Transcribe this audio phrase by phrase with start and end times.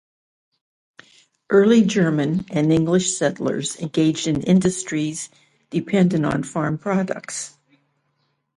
[1.51, 5.29] Early German and English settlers engaged in industries
[5.69, 7.55] dependent on farm products.